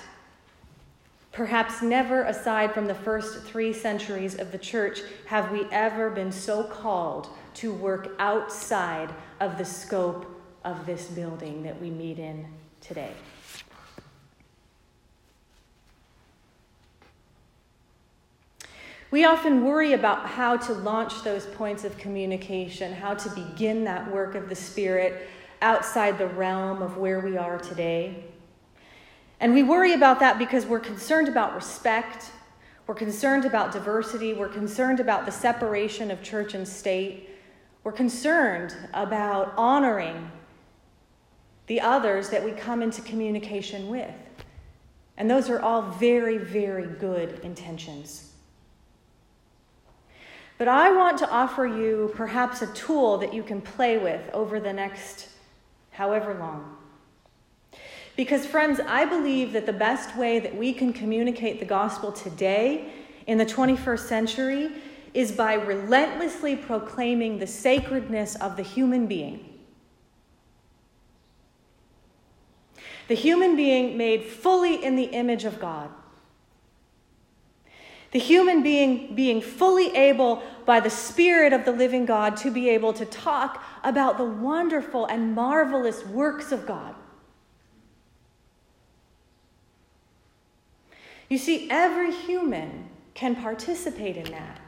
perhaps 1.32 1.82
never 1.82 2.24
aside 2.24 2.74
from 2.74 2.88
the 2.88 2.94
first 2.94 3.44
three 3.44 3.72
centuries 3.72 4.38
of 4.38 4.52
the 4.52 4.58
church 4.58 5.00
have 5.28 5.50
we 5.50 5.66
ever 5.72 6.10
been 6.10 6.32
so 6.32 6.66
called 6.66 7.30
to 7.54 7.74
work 7.74 8.14
outside 8.20 9.10
of 9.40 9.58
the 9.58 9.64
scope 9.64 10.26
of 10.66 10.86
this 10.86 11.08
building 11.08 11.64
that 11.64 11.82
we 11.82 11.90
meet 11.90 12.20
in 12.20 12.46
today. 12.82 13.14
We 19.12 19.26
often 19.26 19.66
worry 19.66 19.92
about 19.92 20.26
how 20.26 20.56
to 20.56 20.74
launch 20.74 21.24
those 21.24 21.46
points 21.46 21.84
of 21.84 21.98
communication, 21.98 22.94
how 22.94 23.14
to 23.14 23.30
begin 23.32 23.84
that 23.84 24.10
work 24.10 24.36
of 24.36 24.48
the 24.48 24.56
Spirit, 24.56 25.28
outside 25.62 26.18
the 26.18 26.28
realm 26.28 26.82
of 26.82 26.96
where 26.96 27.20
we 27.20 27.36
are 27.36 27.58
today. 27.58 28.24
And 29.42 29.54
we 29.54 29.64
worry 29.64 29.92
about 29.94 30.22
that 30.22 30.40
because 30.40 30.66
we're 30.66 30.80
concerned 30.80 31.28
about 31.28 31.56
respect, 31.56 32.32
we're 32.88 32.96
concerned 32.96 33.44
about 33.44 33.74
diversity, 33.74 34.34
we're 34.34 34.48
concerned 34.48 35.02
about 35.02 35.26
the 35.26 35.32
separation 35.32 36.10
of 36.10 36.24
church 36.24 36.54
and 36.54 36.66
state, 36.66 37.30
we're 37.84 37.92
concerned 37.92 38.74
about 38.94 39.54
honoring 39.58 40.32
the 41.68 41.82
others 41.82 42.30
that 42.30 42.44
we 42.44 42.52
come 42.52 42.82
into 42.82 43.02
communication 43.02 43.90
with. 43.90 44.14
And 45.18 45.30
those 45.30 45.50
are 45.50 45.60
all 45.60 45.82
very, 45.82 46.38
very 46.38 46.86
good 46.86 47.40
intentions. 47.44 48.31
But 50.62 50.68
I 50.68 50.92
want 50.92 51.18
to 51.18 51.28
offer 51.32 51.66
you 51.66 52.12
perhaps 52.14 52.62
a 52.62 52.68
tool 52.68 53.18
that 53.18 53.34
you 53.34 53.42
can 53.42 53.62
play 53.62 53.98
with 53.98 54.22
over 54.32 54.60
the 54.60 54.72
next 54.72 55.28
however 55.90 56.36
long. 56.36 56.78
Because, 58.16 58.46
friends, 58.46 58.80
I 58.80 59.06
believe 59.06 59.54
that 59.54 59.66
the 59.66 59.74
best 59.74 60.16
way 60.16 60.38
that 60.38 60.56
we 60.56 60.72
can 60.72 60.94
communicate 60.94 61.60
the 61.60 61.66
gospel 61.66 62.12
today 62.12 62.92
in 63.26 63.40
the 63.40 63.46
21st 63.46 64.02
century 64.02 64.72
is 65.16 65.32
by 65.32 65.56
relentlessly 65.56 66.56
proclaiming 66.56 67.40
the 67.40 67.48
sacredness 67.48 68.36
of 68.36 68.56
the 68.56 68.62
human 68.62 69.08
being. 69.08 69.44
The 73.08 73.16
human 73.16 73.56
being 73.56 73.98
made 73.98 74.26
fully 74.26 74.86
in 74.86 74.96
the 74.96 75.06
image 75.06 75.44
of 75.44 75.60
God. 75.60 75.90
The 78.12 78.20
human 78.20 78.62
being 78.62 79.16
being 79.16 79.42
fully 79.42 79.96
able 79.96 80.44
by 80.66 80.80
the 80.80 80.90
Spirit 80.90 81.54
of 81.54 81.66
the 81.66 81.72
living 81.72 82.06
God 82.06 82.36
to 82.38 82.52
be 82.52 82.70
able 82.70 82.94
to 82.94 83.06
talk 83.06 83.64
about 83.84 84.18
the 84.18 84.26
wonderful 84.26 85.06
and 85.06 85.34
marvelous 85.34 86.06
works 86.06 86.52
of 86.52 86.66
God. 86.66 86.94
You 91.30 91.38
see, 91.38 91.70
every 91.70 92.12
human 92.12 92.90
can 93.14 93.38
participate 93.38 94.18
in 94.18 94.32
that. 94.32 94.60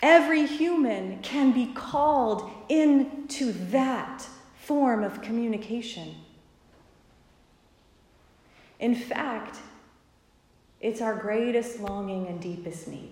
Every 0.00 0.46
human 0.46 1.18
can 1.22 1.50
be 1.50 1.66
called 1.74 2.48
into 2.68 3.52
that 3.70 4.24
form 4.54 5.02
of 5.02 5.20
communication. 5.20 6.14
In 8.78 8.94
fact, 8.94 9.58
it's 10.80 11.00
our 11.00 11.14
greatest 11.14 11.80
longing 11.80 12.26
and 12.26 12.40
deepest 12.40 12.88
need. 12.88 13.10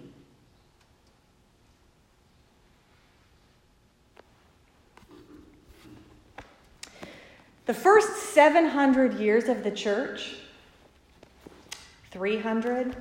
The 7.66 7.74
first 7.74 8.33
700 8.33 9.14
years 9.14 9.48
of 9.48 9.64
the 9.64 9.72
church 9.72 10.37
300, 12.12 12.96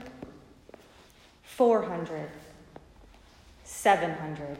400, 1.43 2.30
700. 3.63 4.58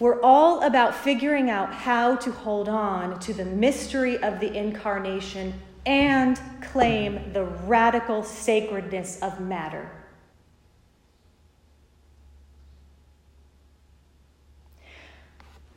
We're 0.00 0.20
all 0.22 0.62
about 0.62 0.94
figuring 0.94 1.50
out 1.50 1.74
how 1.74 2.14
to 2.16 2.30
hold 2.30 2.68
on 2.68 3.18
to 3.20 3.34
the 3.34 3.44
mystery 3.44 4.16
of 4.22 4.38
the 4.38 4.56
incarnation 4.56 5.54
and 5.84 6.40
claim 6.60 7.32
the 7.32 7.44
radical 7.44 8.22
sacredness 8.22 9.20
of 9.20 9.40
matter. 9.40 9.90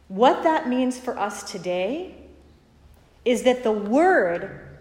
What 0.07 0.43
that 0.43 0.67
means 0.67 0.99
for 0.99 1.17
us 1.17 1.49
today 1.49 2.13
is 3.25 3.43
that 3.43 3.63
the 3.63 3.71
Word 3.71 4.77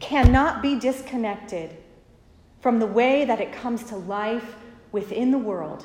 cannot 0.00 0.60
be 0.60 0.76
disconnected 0.78 1.76
from 2.60 2.80
the 2.80 2.86
way 2.86 3.24
that 3.26 3.40
it 3.40 3.52
comes 3.52 3.84
to 3.84 3.96
life 3.96 4.56
within 4.90 5.30
the 5.30 5.38
world. 5.38 5.84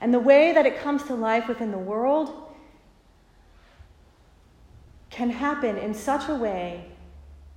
And 0.00 0.14
the 0.14 0.20
way 0.20 0.52
that 0.52 0.66
it 0.66 0.78
comes 0.78 1.02
to 1.04 1.14
life 1.14 1.48
within 1.48 1.70
the 1.70 1.78
world 1.78 2.48
can 5.10 5.30
happen 5.30 5.76
in 5.76 5.94
such 5.94 6.28
a 6.28 6.34
way 6.34 6.84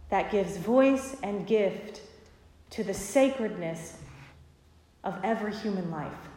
that 0.10 0.32
gives 0.32 0.58
voice 0.58 1.16
and 1.22 1.46
gift 1.46 2.02
to 2.72 2.84
the 2.84 2.94
sacredness 2.94 3.98
of 5.04 5.16
every 5.24 5.54
human 5.54 5.92
life. 5.92 6.31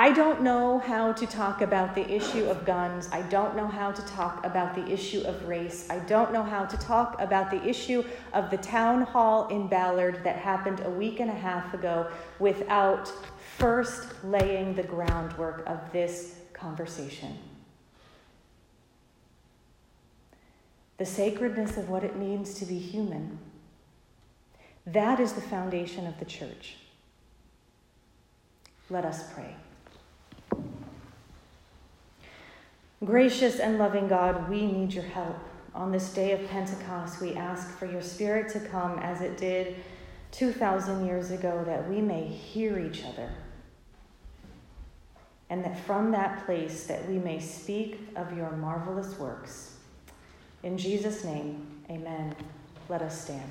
I 0.00 0.12
don't 0.12 0.40
know 0.40 0.78
how 0.78 1.12
to 1.12 1.26
talk 1.26 1.60
about 1.60 1.94
the 1.94 2.10
issue 2.10 2.46
of 2.46 2.64
guns. 2.64 3.10
I 3.12 3.20
don't 3.20 3.54
know 3.54 3.66
how 3.66 3.92
to 3.92 4.00
talk 4.06 4.46
about 4.46 4.74
the 4.74 4.90
issue 4.90 5.20
of 5.26 5.46
race. 5.46 5.86
I 5.90 5.98
don't 5.98 6.32
know 6.32 6.42
how 6.42 6.64
to 6.64 6.76
talk 6.78 7.20
about 7.20 7.50
the 7.50 7.62
issue 7.62 8.02
of 8.32 8.48
the 8.48 8.56
town 8.56 9.02
hall 9.02 9.48
in 9.48 9.68
Ballard 9.68 10.24
that 10.24 10.36
happened 10.36 10.80
a 10.86 10.88
week 10.88 11.20
and 11.20 11.28
a 11.28 11.34
half 11.34 11.74
ago 11.74 12.10
without 12.38 13.12
first 13.58 14.24
laying 14.24 14.74
the 14.74 14.82
groundwork 14.82 15.64
of 15.66 15.92
this 15.92 16.36
conversation. 16.54 17.36
The 20.96 21.04
sacredness 21.04 21.76
of 21.76 21.90
what 21.90 22.04
it 22.04 22.16
means 22.16 22.54
to 22.54 22.64
be 22.64 22.78
human. 22.78 23.38
That 24.86 25.20
is 25.20 25.34
the 25.34 25.42
foundation 25.42 26.06
of 26.06 26.18
the 26.18 26.24
church. 26.24 26.76
Let 28.88 29.04
us 29.04 29.30
pray. 29.34 29.56
Gracious 33.02 33.60
and 33.60 33.78
loving 33.78 34.08
God, 34.08 34.50
we 34.50 34.66
need 34.66 34.92
your 34.92 35.04
help. 35.04 35.38
On 35.74 35.90
this 35.90 36.12
day 36.12 36.32
of 36.32 36.46
Pentecost, 36.50 37.22
we 37.22 37.34
ask 37.34 37.78
for 37.78 37.86
your 37.86 38.02
Spirit 38.02 38.52
to 38.52 38.60
come 38.60 38.98
as 38.98 39.22
it 39.22 39.38
did 39.38 39.76
2,000 40.32 41.06
years 41.06 41.30
ago, 41.30 41.64
that 41.64 41.88
we 41.88 42.02
may 42.02 42.26
hear 42.26 42.78
each 42.78 43.02
other. 43.04 43.30
And 45.48 45.64
that 45.64 45.80
from 45.80 46.10
that 46.10 46.44
place 46.44 46.86
that 46.88 47.08
we 47.08 47.18
may 47.18 47.40
speak 47.40 48.00
of 48.16 48.36
your 48.36 48.50
marvelous 48.50 49.18
works. 49.18 49.76
In 50.62 50.76
Jesus' 50.76 51.24
name, 51.24 51.66
amen. 51.88 52.36
Let 52.90 53.00
us 53.00 53.24
stand. 53.24 53.50